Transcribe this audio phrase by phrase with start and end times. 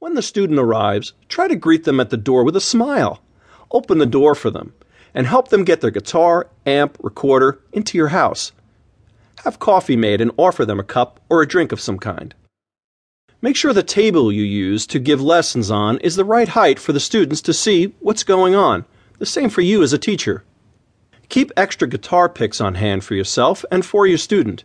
[0.00, 3.20] When the student arrives, try to greet them at the door with a smile.
[3.72, 4.72] Open the door for them
[5.12, 8.52] and help them get their guitar, amp, recorder into your house.
[9.42, 12.32] Have coffee made and offer them a cup or a drink of some kind.
[13.42, 16.92] Make sure the table you use to give lessons on is the right height for
[16.92, 18.84] the students to see what's going on.
[19.18, 20.44] The same for you as a teacher.
[21.28, 24.62] Keep extra guitar picks on hand for yourself and for your student.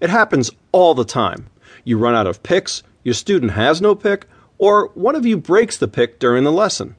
[0.00, 1.48] It happens all the time.
[1.82, 4.26] You run out of picks, your student has no pick,
[4.58, 6.96] or one of you breaks the pick during the lesson.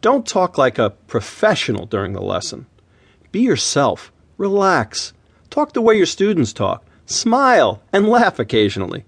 [0.00, 2.66] Don't talk like a professional during the lesson.
[3.32, 4.12] Be yourself.
[4.36, 5.12] Relax.
[5.50, 6.84] Talk the way your students talk.
[7.06, 9.04] Smile and laugh occasionally.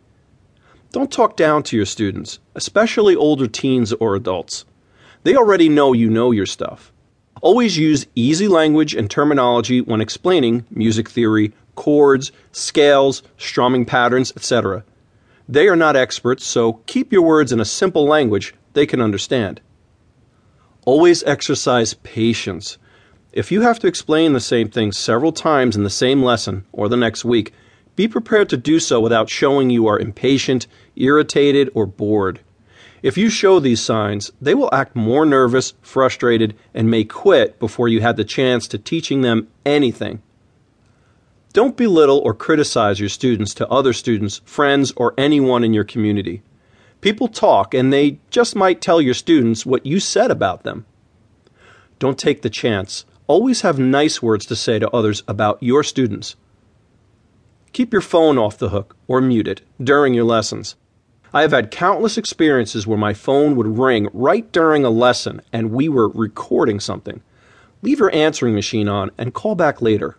[0.93, 4.65] Don't talk down to your students, especially older teens or adults.
[5.25, 6.93] They already know you know your stuff.
[7.43, 14.85] Always use easy language and terminology when explaining music theory, chords, scales, strumming patterns, etc.
[15.49, 19.61] They are not experts, so keep your words in a simple language they can understand.
[20.85, 22.79] Always exercise patience.
[23.33, 26.89] If you have to explain the same thing several times in the same lesson or
[26.89, 27.53] the next week,
[27.95, 30.67] be prepared to do so without showing you are impatient,
[30.97, 32.41] irritated, or bored.
[33.03, 37.89] If you show these signs, they will act more nervous, frustrated, and may quit before
[37.89, 40.23] you had the chance to teaching them anything.
[41.57, 46.43] Don't belittle or criticize your students to other students, friends, or anyone in your community.
[47.01, 50.85] People talk and they just might tell your students what you said about them.
[51.99, 53.07] Don't take the chance.
[53.27, 56.37] Always have nice words to say to others about your students.
[57.73, 60.77] Keep your phone off the hook or mute it during your lessons.
[61.33, 65.71] I have had countless experiences where my phone would ring right during a lesson and
[65.71, 67.23] we were recording something.
[67.81, 70.19] Leave your answering machine on and call back later.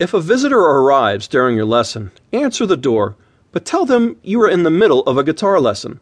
[0.00, 3.16] If a visitor arrives during your lesson, answer the door,
[3.52, 6.00] but tell them you are in the middle of a guitar lesson.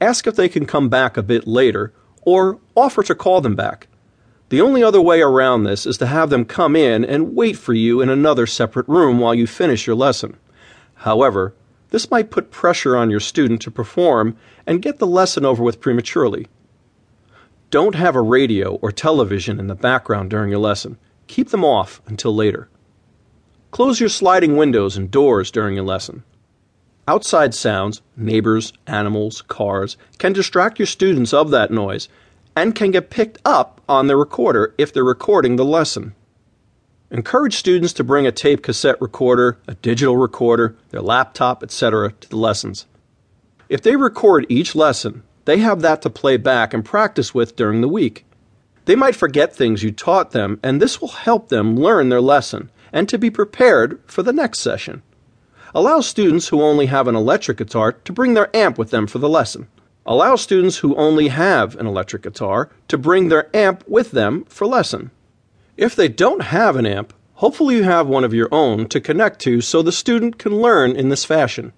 [0.00, 3.88] Ask if they can come back a bit later, or offer to call them back.
[4.48, 7.74] The only other way around this is to have them come in and wait for
[7.74, 10.38] you in another separate room while you finish your lesson.
[10.94, 11.54] However,
[11.90, 15.82] this might put pressure on your student to perform and get the lesson over with
[15.82, 16.46] prematurely.
[17.68, 20.96] Don't have a radio or television in the background during your lesson.
[21.26, 22.70] Keep them off until later.
[23.74, 26.22] Close your sliding windows and doors during a lesson.
[27.08, 32.08] Outside sounds, neighbors, animals, cars, can distract your students of that noise
[32.54, 36.14] and can get picked up on the recorder if they're recording the lesson.
[37.10, 42.12] Encourage students to bring a tape cassette recorder, a digital recorder, their laptop, etc.
[42.12, 42.86] to the lessons.
[43.68, 47.80] If they record each lesson, they have that to play back and practice with during
[47.80, 48.24] the week.
[48.84, 52.70] They might forget things you taught them, and this will help them learn their lesson
[52.94, 55.02] and to be prepared for the next session.
[55.74, 59.18] Allow students who only have an electric guitar to bring their amp with them for
[59.18, 59.66] the lesson.
[60.06, 64.66] Allow students who only have an electric guitar to bring their amp with them for
[64.66, 65.10] lesson.
[65.76, 69.40] If they don't have an amp, hopefully you have one of your own to connect
[69.40, 71.72] to so the student can learn in this fashion.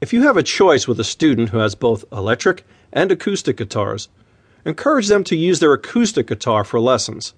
[0.00, 4.08] If you have a choice with a student who has both electric and acoustic guitars,
[4.64, 7.34] encourage them to use their acoustic guitar for lessons.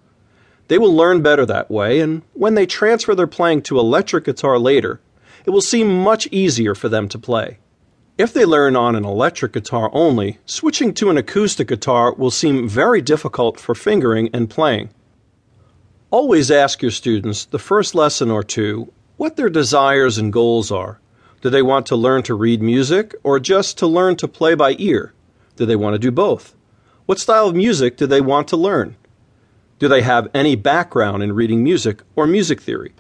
[0.71, 4.57] They will learn better that way, and when they transfer their playing to electric guitar
[4.57, 5.01] later,
[5.45, 7.59] it will seem much easier for them to play.
[8.17, 12.69] If they learn on an electric guitar only, switching to an acoustic guitar will seem
[12.69, 14.91] very difficult for fingering and playing.
[16.13, 21.01] Always ask your students the first lesson or two what their desires and goals are.
[21.41, 24.77] Do they want to learn to read music or just to learn to play by
[24.79, 25.15] ear?
[25.57, 26.55] Do they want to do both?
[27.07, 28.95] What style of music do they want to learn?
[29.81, 32.93] Do they have any background in reading music or music theory?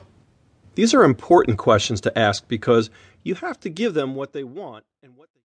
[0.77, 2.89] These are important questions to ask because
[3.23, 5.43] you have to give them what they want and what they